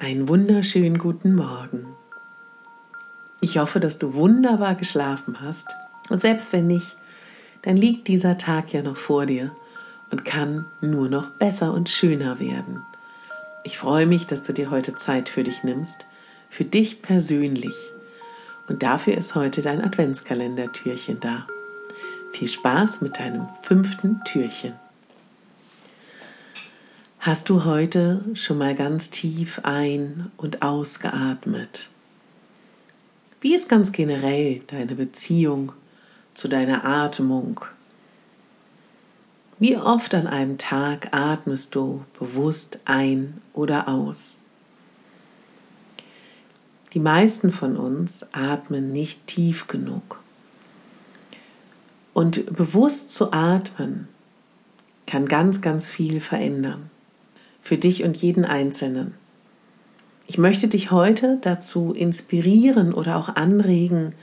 Einen 0.00 0.28
wunderschönen 0.28 0.96
guten 0.96 1.34
Morgen. 1.34 1.84
Ich 3.40 3.58
hoffe, 3.58 3.80
dass 3.80 3.98
du 3.98 4.14
wunderbar 4.14 4.76
geschlafen 4.76 5.40
hast. 5.40 5.66
Und 6.08 6.20
selbst 6.20 6.52
wenn 6.52 6.68
nicht, 6.68 6.96
dann 7.62 7.76
liegt 7.76 8.06
dieser 8.06 8.38
Tag 8.38 8.72
ja 8.72 8.80
noch 8.80 8.96
vor 8.96 9.26
dir 9.26 9.50
und 10.12 10.24
kann 10.24 10.66
nur 10.80 11.08
noch 11.08 11.30
besser 11.30 11.74
und 11.74 11.88
schöner 11.88 12.38
werden. 12.38 12.80
Ich 13.64 13.76
freue 13.76 14.06
mich, 14.06 14.28
dass 14.28 14.42
du 14.42 14.52
dir 14.52 14.70
heute 14.70 14.94
Zeit 14.94 15.28
für 15.28 15.42
dich 15.42 15.64
nimmst, 15.64 16.06
für 16.48 16.64
dich 16.64 17.02
persönlich. 17.02 17.74
Und 18.68 18.84
dafür 18.84 19.18
ist 19.18 19.34
heute 19.34 19.62
dein 19.62 19.82
Adventskalendertürchen 19.82 21.18
da. 21.18 21.44
Viel 22.32 22.48
Spaß 22.48 23.00
mit 23.00 23.18
deinem 23.18 23.48
fünften 23.62 24.20
Türchen. 24.22 24.74
Hast 27.20 27.48
du 27.48 27.64
heute 27.64 28.24
schon 28.34 28.58
mal 28.58 28.76
ganz 28.76 29.10
tief 29.10 29.62
ein- 29.64 30.30
und 30.36 30.62
ausgeatmet? 30.62 31.90
Wie 33.40 33.56
ist 33.56 33.68
ganz 33.68 33.90
generell 33.90 34.60
deine 34.68 34.94
Beziehung 34.94 35.72
zu 36.34 36.46
deiner 36.46 36.84
Atmung? 36.84 37.60
Wie 39.58 39.76
oft 39.76 40.14
an 40.14 40.28
einem 40.28 40.58
Tag 40.58 41.08
atmest 41.12 41.74
du 41.74 42.04
bewusst 42.16 42.78
ein 42.84 43.42
oder 43.52 43.88
aus? 43.88 44.38
Die 46.94 47.00
meisten 47.00 47.50
von 47.50 47.76
uns 47.76 48.26
atmen 48.30 48.92
nicht 48.92 49.26
tief 49.26 49.66
genug. 49.66 50.20
Und 52.14 52.46
bewusst 52.54 53.10
zu 53.10 53.32
atmen 53.32 54.06
kann 55.08 55.26
ganz, 55.26 55.60
ganz 55.60 55.90
viel 55.90 56.20
verändern 56.20 56.92
für 57.68 57.76
dich 57.76 58.02
und 58.02 58.16
jeden 58.16 58.46
Einzelnen. 58.46 59.12
Ich 60.26 60.38
möchte 60.38 60.68
dich 60.68 60.90
heute 60.90 61.36
dazu 61.42 61.92
inspirieren 61.92 62.94
oder 62.94 63.18
auch 63.18 63.28
anregen, 63.36 64.14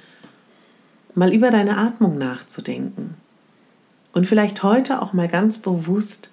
mal 1.14 1.32
über 1.32 1.52
deine 1.52 1.78
Atmung 1.78 2.18
nachzudenken 2.18 3.14
und 4.14 4.26
vielleicht 4.26 4.64
heute 4.64 5.00
auch 5.00 5.14
mal 5.14 5.28
ganz 5.28 5.60
bewusst 5.60 6.32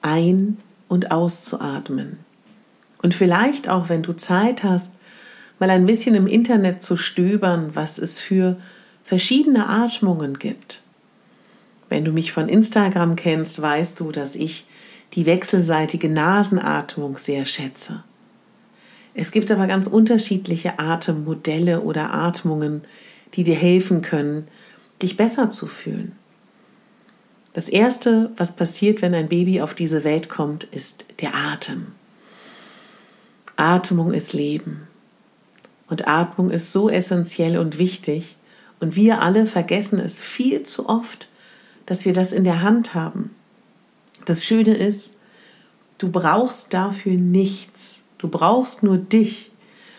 ein- 0.00 0.56
und 0.88 1.12
auszuatmen. 1.12 2.18
Und 3.02 3.14
vielleicht 3.14 3.68
auch, 3.68 3.88
wenn 3.88 4.02
du 4.02 4.12
Zeit 4.12 4.64
hast, 4.64 4.94
mal 5.60 5.70
ein 5.70 5.86
bisschen 5.86 6.16
im 6.16 6.26
Internet 6.26 6.82
zu 6.82 6.96
stöbern, 6.96 7.70
was 7.74 7.98
es 7.98 8.18
für 8.18 8.56
verschiedene 9.04 9.68
Atmungen 9.68 10.40
gibt. 10.40 10.82
Wenn 11.88 12.04
du 12.04 12.10
mich 12.10 12.32
von 12.32 12.48
Instagram 12.48 13.14
kennst, 13.14 13.62
weißt 13.62 14.00
du, 14.00 14.10
dass 14.10 14.34
ich 14.34 14.66
die 15.14 15.26
wechselseitige 15.26 16.08
Nasenatmung 16.08 17.18
sehr 17.18 17.44
schätze. 17.44 18.02
Es 19.14 19.30
gibt 19.30 19.50
aber 19.50 19.66
ganz 19.66 19.86
unterschiedliche 19.86 20.78
Atemmodelle 20.78 21.82
oder 21.82 22.14
Atmungen, 22.14 22.82
die 23.34 23.44
dir 23.44 23.54
helfen 23.54 24.00
können, 24.00 24.48
dich 25.02 25.16
besser 25.16 25.48
zu 25.48 25.66
fühlen. 25.66 26.12
Das 27.52 27.68
Erste, 27.68 28.30
was 28.36 28.56
passiert, 28.56 29.02
wenn 29.02 29.14
ein 29.14 29.28
Baby 29.28 29.60
auf 29.60 29.74
diese 29.74 30.04
Welt 30.04 30.30
kommt, 30.30 30.64
ist 30.64 31.04
der 31.20 31.34
Atem. 31.34 31.88
Atmung 33.56 34.14
ist 34.14 34.32
Leben. 34.32 34.88
Und 35.88 36.08
Atmung 36.08 36.48
ist 36.48 36.72
so 36.72 36.88
essentiell 36.88 37.58
und 37.58 37.78
wichtig. 37.78 38.36
Und 38.80 38.96
wir 38.96 39.20
alle 39.20 39.44
vergessen 39.44 39.98
es 39.98 40.22
viel 40.22 40.62
zu 40.62 40.88
oft, 40.88 41.28
dass 41.84 42.06
wir 42.06 42.14
das 42.14 42.32
in 42.32 42.44
der 42.44 42.62
Hand 42.62 42.94
haben. 42.94 43.34
Das 44.24 44.44
Schöne 44.44 44.74
ist, 44.74 45.14
du 45.98 46.10
brauchst 46.10 46.74
dafür 46.74 47.14
nichts. 47.14 48.02
Du 48.18 48.28
brauchst 48.28 48.82
nur 48.82 48.98
dich. 48.98 49.50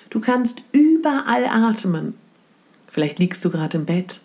Du 0.09 0.19
kannst 0.21 0.61
überall 0.71 1.45
atmen. 1.45 2.13
Vielleicht 2.87 3.19
liegst 3.19 3.43
du 3.43 3.49
gerade 3.49 3.77
im 3.77 3.85
Bett. 3.85 4.21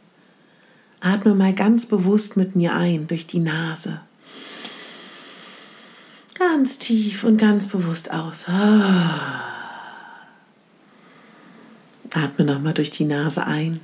Atme 1.00 1.34
mal 1.34 1.54
ganz 1.54 1.86
bewusst 1.86 2.36
mit 2.36 2.54
mir 2.54 2.74
ein 2.74 3.06
durch 3.06 3.26
die 3.26 3.40
Nase. 3.40 4.00
Ganz 6.38 6.78
tief 6.78 7.24
und 7.24 7.38
ganz 7.38 7.66
bewusst 7.66 8.12
aus. 8.12 8.46
Atme 12.14 12.44
nochmal 12.44 12.74
durch 12.74 12.90
die 12.90 13.04
Nase 13.04 13.46
ein. 13.46 13.80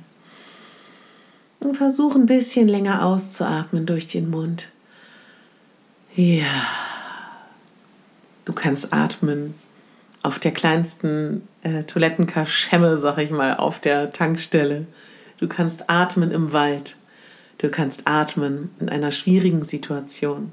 Und 1.59 1.75
versuch 1.75 2.15
ein 2.15 2.27
bisschen 2.27 2.67
länger 2.67 3.05
auszuatmen 3.05 3.85
durch 3.85 4.07
den 4.07 4.29
Mund. 4.29 4.69
Ja. 6.15 6.67
Du 8.45 8.53
kannst 8.53 8.93
atmen 8.93 9.55
auf 10.23 10.39
der 10.39 10.51
kleinsten 10.51 11.47
äh, 11.61 11.83
Toilettenkaschemme, 11.83 12.97
sag 12.97 13.17
ich 13.17 13.31
mal, 13.31 13.57
auf 13.57 13.79
der 13.79 14.11
Tankstelle. 14.11 14.87
Du 15.39 15.47
kannst 15.47 15.89
atmen 15.89 16.31
im 16.31 16.53
Wald. 16.53 16.95
Du 17.57 17.69
kannst 17.69 18.07
atmen 18.07 18.69
in 18.79 18.89
einer 18.89 19.11
schwierigen 19.11 19.63
Situation. 19.63 20.51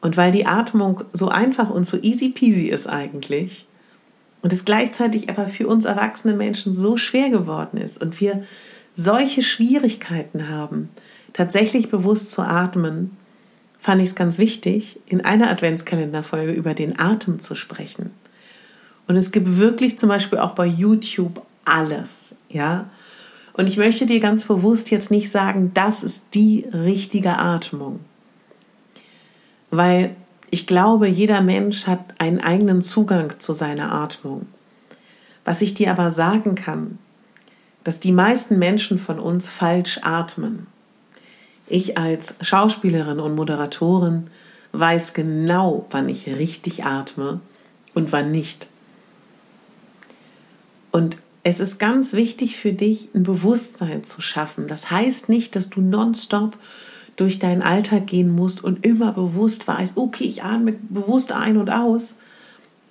Und 0.00 0.16
weil 0.16 0.30
die 0.30 0.46
Atmung 0.46 1.04
so 1.12 1.28
einfach 1.28 1.70
und 1.70 1.84
so 1.84 1.96
easy 2.00 2.30
peasy 2.30 2.66
ist 2.66 2.86
eigentlich 2.86 3.66
und 4.42 4.52
es 4.52 4.64
gleichzeitig 4.64 5.28
aber 5.28 5.48
für 5.48 5.66
uns 5.66 5.84
erwachsene 5.84 6.34
Menschen 6.34 6.72
so 6.72 6.96
schwer 6.96 7.30
geworden 7.30 7.78
ist 7.78 8.00
und 8.00 8.20
wir 8.20 8.44
solche 8.92 9.42
Schwierigkeiten 9.42 10.48
haben, 10.48 10.90
tatsächlich 11.32 11.88
bewusst 11.88 12.30
zu 12.30 12.42
atmen, 12.42 13.16
fand 13.78 14.02
ich 14.02 14.10
es 14.10 14.14
ganz 14.14 14.38
wichtig, 14.38 15.00
in 15.06 15.24
einer 15.24 15.50
Adventskalenderfolge 15.50 16.52
über 16.52 16.74
den 16.74 16.98
Atem 16.98 17.38
zu 17.38 17.54
sprechen. 17.54 18.10
Und 19.06 19.16
es 19.16 19.32
gibt 19.32 19.56
wirklich 19.56 19.98
zum 19.98 20.08
Beispiel 20.08 20.38
auch 20.38 20.52
bei 20.52 20.66
YouTube 20.66 21.42
alles, 21.64 22.34
ja. 22.48 22.90
Und 23.54 23.68
ich 23.68 23.76
möchte 23.76 24.06
dir 24.06 24.20
ganz 24.20 24.44
bewusst 24.44 24.90
jetzt 24.90 25.10
nicht 25.10 25.30
sagen, 25.30 25.72
das 25.74 26.02
ist 26.02 26.24
die 26.34 26.66
richtige 26.72 27.38
Atmung. 27.38 28.00
Weil 29.70 30.14
ich 30.50 30.66
glaube, 30.66 31.08
jeder 31.08 31.40
Mensch 31.40 31.86
hat 31.86 32.00
einen 32.18 32.40
eigenen 32.40 32.82
Zugang 32.82 33.38
zu 33.38 33.52
seiner 33.52 33.92
Atmung. 33.92 34.46
Was 35.44 35.62
ich 35.62 35.74
dir 35.74 35.90
aber 35.90 36.10
sagen 36.10 36.54
kann, 36.54 36.98
dass 37.84 38.00
die 38.00 38.12
meisten 38.12 38.58
Menschen 38.58 38.98
von 38.98 39.18
uns 39.18 39.48
falsch 39.48 40.00
atmen. 40.02 40.66
Ich 41.68 41.98
als 41.98 42.34
Schauspielerin 42.40 43.20
und 43.20 43.34
Moderatorin 43.34 44.28
weiß 44.72 45.14
genau, 45.14 45.86
wann 45.90 46.08
ich 46.08 46.26
richtig 46.26 46.84
atme 46.84 47.40
und 47.94 48.12
wann 48.12 48.30
nicht. 48.30 48.68
Und 50.90 51.16
es 51.42 51.60
ist 51.60 51.78
ganz 51.78 52.12
wichtig 52.12 52.56
für 52.56 52.72
dich, 52.72 53.08
ein 53.14 53.22
Bewusstsein 53.22 54.04
zu 54.04 54.20
schaffen. 54.20 54.66
Das 54.66 54.90
heißt 54.90 55.28
nicht, 55.28 55.56
dass 55.56 55.70
du 55.70 55.80
nonstop 55.80 56.58
durch 57.16 57.38
deinen 57.38 57.62
Alltag 57.62 58.06
gehen 58.06 58.34
musst 58.34 58.62
und 58.62 58.84
immer 58.86 59.12
bewusst 59.12 59.66
weißt, 59.66 59.96
okay, 59.96 60.24
ich 60.24 60.44
atme 60.44 60.74
bewusst 60.88 61.32
ein 61.32 61.56
und 61.56 61.70
aus. 61.70 62.16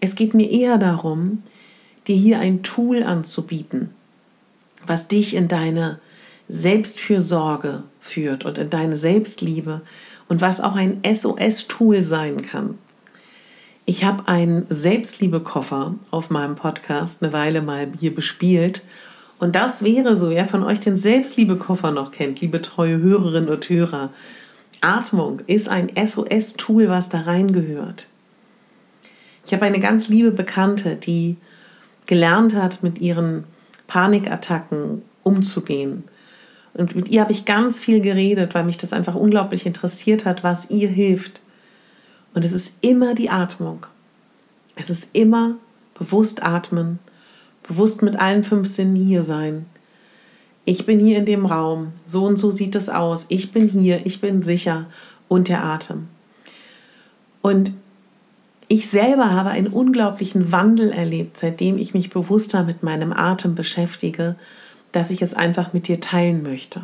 Es 0.02 0.16
geht 0.16 0.34
mir 0.34 0.50
eher 0.50 0.78
darum, 0.78 1.44
dir 2.08 2.16
hier 2.16 2.40
ein 2.40 2.62
Tool 2.62 3.04
anzubieten, 3.04 3.90
was 4.86 5.08
dich 5.08 5.34
in 5.34 5.48
deine 5.48 6.00
Selbstfürsorge 6.50 7.84
führt 8.00 8.46
und 8.46 8.58
in 8.58 8.70
deine 8.70 8.98
Selbstliebe 8.98 9.82
und 10.30 10.42
was 10.42 10.62
auch 10.62 10.76
ein 10.76 11.02
SOS-Tool 11.06 12.02
sein 12.02 12.42
kann. 12.42 12.78
Ich 13.86 14.04
habe 14.04 14.28
einen 14.28 14.66
Selbstliebe-Koffer 14.70 15.96
auf 16.12 16.30
meinem 16.30 16.56
Podcast 16.56 17.22
eine 17.22 17.34
Weile 17.34 17.62
mal 17.62 17.90
hier 18.00 18.14
bespielt. 18.14 18.84
Und 19.40 19.56
das 19.56 19.84
wäre 19.84 20.16
so, 20.16 20.30
wer 20.30 20.48
von 20.48 20.64
euch 20.64 20.80
den 20.80 20.98
Selbstliebe-Koffer 20.98 21.92
noch 21.92 22.12
kennt, 22.12 22.42
liebe 22.42 22.62
treue 22.62 22.98
Hörerinnen 22.98 23.50
und 23.50 23.70
Hörer. 23.70 24.10
Atmung 24.82 25.42
ist 25.48 25.70
ein 25.70 25.88
SOS-Tool, 25.96 26.90
was 26.90 27.10
da 27.10 27.22
reingehört. 27.22 28.08
Ich 29.46 29.54
habe 29.54 29.66
eine 29.66 29.80
ganz 29.80 30.10
liebe 30.10 30.32
Bekannte, 30.32 30.96
die 30.96 31.38
gelernt 32.06 32.56
hat, 32.56 32.84
mit 32.84 33.00
ihren 33.00 33.46
Panikattacken 33.88 35.02
umzugehen 35.24 36.04
und 36.78 36.96
mit 36.96 37.10
ihr 37.10 37.22
habe 37.22 37.32
ich 37.32 37.46
ganz 37.46 37.80
viel 37.80 38.02
geredet, 38.02 38.54
weil 38.54 38.64
mich 38.64 38.78
das 38.78 38.94
einfach 38.94 39.16
unglaublich 39.16 39.66
interessiert 39.66 40.26
hat, 40.26 40.44
was 40.44 40.70
ihr 40.70 40.90
hilft. 40.90 41.42
Und 42.34 42.46
es 42.46 42.54
ist 42.54 42.74
immer 42.82 43.16
die 43.16 43.30
Atmung. 43.30 43.86
Es 44.76 44.90
ist 44.90 45.10
immer 45.14 45.56
bewusst 45.98 46.44
atmen, 46.44 47.00
bewusst 47.68 48.04
mit 48.04 48.20
allen 48.20 48.44
fünf 48.44 48.68
Sinnen 48.68 48.96
hier 48.96 49.24
sein. 49.24 49.66
Ich 50.66 50.86
bin 50.86 51.00
hier 51.00 51.18
in 51.18 51.26
dem 51.26 51.46
Raum, 51.46 51.94
so 52.06 52.26
und 52.26 52.38
so 52.38 52.52
sieht 52.52 52.76
es 52.76 52.90
aus, 52.90 53.26
ich 53.30 53.52
bin 53.52 53.68
hier, 53.68 54.06
ich 54.06 54.22
bin 54.22 54.44
sicher 54.44 54.86
und 55.28 55.48
der 55.48 55.64
Atem. 55.64 56.10
Und 57.42 57.72
ich 58.68 58.90
selber 58.90 59.32
habe 59.32 59.50
einen 59.50 59.68
unglaublichen 59.68 60.52
Wandel 60.52 60.92
erlebt, 60.92 61.38
seitdem 61.38 61.78
ich 61.78 61.94
mich 61.94 62.10
bewusster 62.10 62.64
mit 62.64 62.84
meinem 62.84 63.14
Atem 63.14 63.56
beschäftige, 63.56 64.36
dass 64.92 65.12
ich 65.12 65.22
es 65.22 65.34
einfach 65.34 65.74
mit 65.74 65.88
dir 65.88 66.00
teilen 66.00 66.44
möchte. 66.44 66.84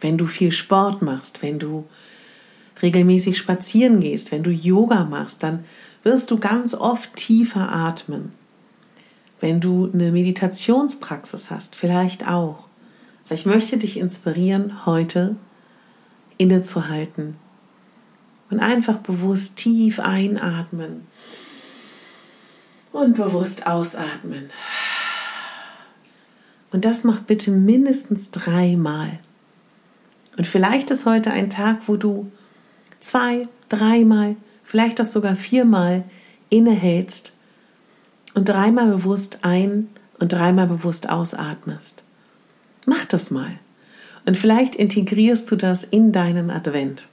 Wenn 0.00 0.18
du 0.18 0.26
viel 0.26 0.52
Sport 0.52 1.02
machst, 1.02 1.42
wenn 1.42 1.58
du 1.58 1.86
regelmäßig 2.82 3.36
spazieren 3.36 4.00
gehst, 4.00 4.32
wenn 4.32 4.42
du 4.42 4.50
Yoga 4.50 5.04
machst, 5.04 5.42
dann 5.42 5.64
wirst 6.02 6.30
du 6.30 6.38
ganz 6.38 6.74
oft 6.74 7.14
tiefer 7.16 7.70
atmen. 7.70 8.32
Wenn 9.38 9.60
du 9.60 9.90
eine 9.92 10.12
Meditationspraxis 10.12 11.50
hast, 11.50 11.74
vielleicht 11.74 12.26
auch. 12.26 12.66
Ich 13.30 13.46
möchte 13.46 13.76
dich 13.76 13.96
inspirieren, 13.96 14.86
heute 14.86 15.36
innezuhalten 16.36 17.36
und 18.50 18.60
einfach 18.60 18.98
bewusst 18.98 19.56
tief 19.56 20.00
einatmen 20.00 21.06
und 22.92 23.16
bewusst 23.16 23.66
ausatmen. 23.66 24.50
Und 26.72 26.84
das 26.84 27.04
macht 27.04 27.26
bitte 27.26 27.50
mindestens 27.50 28.30
dreimal. 28.30 29.18
Und 30.36 30.46
vielleicht 30.46 30.90
ist 30.90 31.06
heute 31.06 31.32
ein 31.32 31.50
Tag, 31.50 31.88
wo 31.88 31.96
du 31.96 32.30
zwei, 33.00 33.42
dreimal, 33.68 34.36
vielleicht 34.62 35.00
auch 35.00 35.06
sogar 35.06 35.36
viermal 35.36 36.04
innehältst 36.48 37.32
und 38.34 38.48
dreimal 38.48 38.86
bewusst 38.86 39.40
ein 39.42 39.88
und 40.18 40.32
dreimal 40.32 40.66
bewusst 40.66 41.08
ausatmest. 41.08 42.02
Mach 42.86 43.04
das 43.04 43.30
mal. 43.30 43.58
Und 44.26 44.36
vielleicht 44.36 44.76
integrierst 44.76 45.50
du 45.50 45.56
das 45.56 45.82
in 45.82 46.12
deinen 46.12 46.50
Advent. 46.50 47.08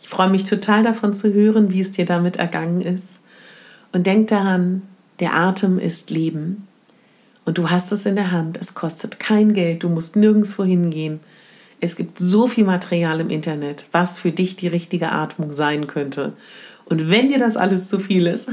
Ich 0.00 0.08
freue 0.08 0.30
mich 0.30 0.44
total 0.44 0.82
davon 0.82 1.12
zu 1.12 1.32
hören, 1.32 1.70
wie 1.72 1.80
es 1.80 1.90
dir 1.90 2.04
damit 2.04 2.36
ergangen 2.36 2.80
ist. 2.80 3.20
Und 3.92 4.06
denk 4.06 4.28
daran, 4.28 4.82
der 5.20 5.34
Atem 5.34 5.78
ist 5.78 6.10
Leben. 6.10 6.68
Und 7.46 7.58
du 7.58 7.70
hast 7.70 7.92
es 7.92 8.04
in 8.04 8.16
der 8.16 8.32
Hand. 8.32 8.58
Es 8.60 8.74
kostet 8.74 9.20
kein 9.20 9.54
Geld. 9.54 9.84
Du 9.84 9.88
musst 9.88 10.16
nirgendwo 10.16 10.64
hingehen. 10.64 11.20
Es 11.80 11.94
gibt 11.94 12.18
so 12.18 12.48
viel 12.48 12.64
Material 12.64 13.20
im 13.20 13.30
Internet, 13.30 13.86
was 13.92 14.18
für 14.18 14.32
dich 14.32 14.56
die 14.56 14.66
richtige 14.66 15.12
Atmung 15.12 15.52
sein 15.52 15.86
könnte. 15.86 16.32
Und 16.86 17.08
wenn 17.08 17.28
dir 17.28 17.38
das 17.38 17.56
alles 17.56 17.88
zu 17.88 18.00
viel 18.00 18.26
ist, 18.26 18.48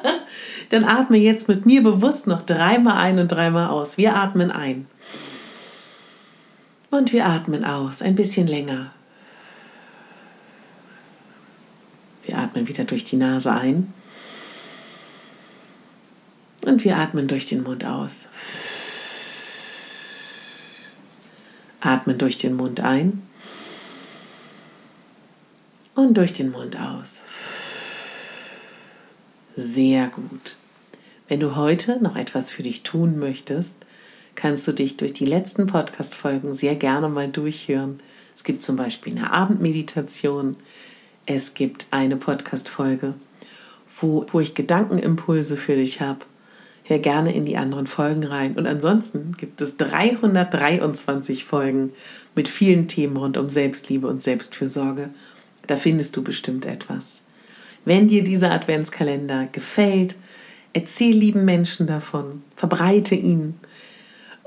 dann 0.70 0.84
atme 0.84 1.16
jetzt 1.16 1.46
mit 1.46 1.64
mir 1.64 1.82
bewusst 1.82 2.26
noch 2.26 2.42
dreimal 2.42 2.96
ein 2.96 3.20
und 3.20 3.28
dreimal 3.28 3.68
aus. 3.68 3.98
Wir 3.98 4.16
atmen 4.16 4.50
ein. 4.50 4.86
Und 6.90 7.12
wir 7.12 7.26
atmen 7.26 7.64
aus, 7.64 8.02
ein 8.02 8.16
bisschen 8.16 8.48
länger. 8.48 8.92
Wir 12.24 12.38
atmen 12.38 12.66
wieder 12.66 12.84
durch 12.84 13.04
die 13.04 13.16
Nase 13.16 13.52
ein. 13.52 13.92
Und 16.62 16.84
wir 16.84 16.96
atmen 16.96 17.28
durch 17.28 17.46
den 17.46 17.62
Mund 17.62 17.84
aus. 17.84 18.28
Atmen 21.80 22.18
durch 22.18 22.38
den 22.38 22.56
Mund 22.56 22.80
ein 22.80 23.22
und 25.94 26.16
durch 26.16 26.32
den 26.32 26.50
Mund 26.50 26.78
aus. 26.78 27.22
Sehr 29.56 30.08
gut. 30.08 30.56
Wenn 31.26 31.40
du 31.40 31.56
heute 31.56 32.02
noch 32.02 32.16
etwas 32.16 32.50
für 32.50 32.62
dich 32.62 32.84
tun 32.84 33.18
möchtest, 33.18 33.84
kannst 34.34 34.68
du 34.68 34.72
dich 34.72 34.96
durch 34.96 35.12
die 35.12 35.26
letzten 35.26 35.66
Podcast-Folgen 35.66 36.54
sehr 36.54 36.76
gerne 36.76 37.08
mal 37.08 37.28
durchhören. 37.28 38.00
Es 38.36 38.44
gibt 38.44 38.62
zum 38.62 38.76
Beispiel 38.76 39.16
eine 39.16 39.32
Abendmeditation, 39.32 40.56
es 41.26 41.54
gibt 41.54 41.88
eine 41.90 42.16
Podcast-Folge, 42.16 43.14
wo, 44.00 44.24
wo 44.30 44.38
ich 44.38 44.54
Gedankenimpulse 44.54 45.56
für 45.56 45.74
dich 45.74 46.00
habe. 46.00 46.20
Hör 46.88 46.98
gerne 46.98 47.34
in 47.34 47.44
die 47.44 47.58
anderen 47.58 47.86
Folgen 47.86 48.24
rein. 48.24 48.56
Und 48.56 48.66
ansonsten 48.66 49.36
gibt 49.36 49.60
es 49.60 49.76
323 49.76 51.44
Folgen 51.44 51.92
mit 52.34 52.48
vielen 52.48 52.88
Themen 52.88 53.18
rund 53.18 53.36
um 53.36 53.50
Selbstliebe 53.50 54.06
und 54.06 54.22
Selbstfürsorge. 54.22 55.10
Da 55.66 55.76
findest 55.76 56.16
du 56.16 56.24
bestimmt 56.24 56.64
etwas. 56.64 57.20
Wenn 57.84 58.08
dir 58.08 58.24
dieser 58.24 58.52
Adventskalender 58.52 59.48
gefällt, 59.52 60.16
erzähl 60.72 61.14
lieben 61.14 61.44
Menschen 61.44 61.86
davon, 61.86 62.42
verbreite 62.56 63.14
ihn 63.14 63.60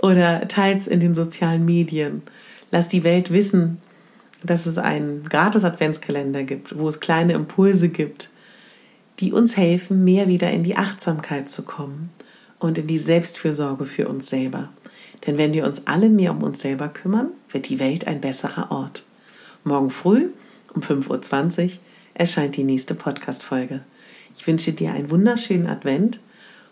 oder 0.02 0.48
teils 0.48 0.88
in 0.88 1.00
den 1.00 1.14
sozialen 1.14 1.64
Medien. 1.64 2.24
Lass 2.72 2.88
die 2.88 3.04
Welt 3.04 3.32
wissen, 3.32 3.78
dass 4.42 4.66
es 4.66 4.80
einen 4.80 5.30
Gratis-Adventskalender 5.30 6.42
gibt, 6.42 6.76
wo 6.76 6.90
es 6.90 7.00
kleine 7.00 7.34
Impulse 7.34 7.90
gibt, 7.90 8.32
die 9.20 9.32
uns 9.32 9.58
helfen, 9.58 10.04
mehr 10.04 10.28
wieder 10.28 10.50
in 10.50 10.64
die 10.64 10.76
Achtsamkeit 10.76 11.48
zu 11.48 11.62
kommen 11.62 12.10
und 12.62 12.78
in 12.78 12.88
die 12.88 13.00
Selbstfürsorge 13.00 13.86
für 13.86 14.08
uns 14.08 14.30
selber. 14.30 14.70
Denn 15.26 15.38
wenn 15.38 15.54
wir 15.54 15.66
uns 15.66 15.82
alle 15.86 16.10
mehr 16.10 16.32
um 16.32 16.44
uns 16.44 16.62
selber 16.62 16.90
kümmern, 16.90 17.32
wird 17.50 17.68
die 17.70 17.80
Welt 17.80 18.08
ein 18.08 18.22
besserer 18.22 18.72
Ort. 18.72 19.04
Morgen 19.64 19.90
früh 19.90 20.30
um 20.74 20.82
5.20 20.82 21.64
Uhr 21.64 21.72
erscheint 22.14 22.56
die 22.56 22.64
nächste 22.64 22.94
Podcast-Folge. 22.96 23.82
Ich 24.36 24.46
wünsche 24.46 24.74
dir 24.74 24.94
einen 24.94 25.10
wunderschönen 25.10 25.68
Advent 25.68 26.20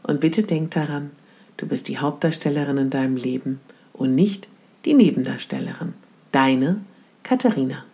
und 0.04 0.22
bitte 0.22 0.44
denk 0.44 0.72
daran, 0.72 1.10
du 1.58 1.66
bist 1.66 1.88
die 1.88 1.98
Hauptdarstellerin 1.98 2.78
in 2.78 2.90
deinem 2.92 3.16
Leben 3.16 3.60
und 3.92 4.14
nicht 4.14 4.48
die 4.86 4.94
Nebendarstellerin. 4.94 5.94
Deine 6.32 6.82
Katharina. 7.24 7.89